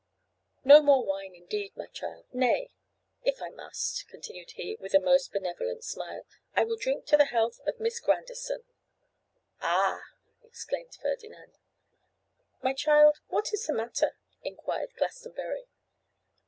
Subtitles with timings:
[0.65, 2.25] 'No more wine indeed, my child.
[2.33, 2.71] Nay!
[3.23, 7.25] if I must,' continued he, with a most benevolent smile, 'I will drink to the
[7.25, 8.63] health of Miss Grandison!'
[9.61, 10.05] 'Ah!'
[10.43, 11.53] exclaimed Ferdinand.
[12.63, 15.65] 'My child, what is the matter?' inquired Glastonbury.